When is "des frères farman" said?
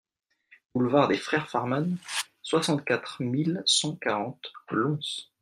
1.09-1.95